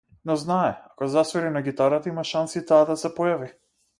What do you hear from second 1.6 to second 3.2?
гитарата, има шанси таа да се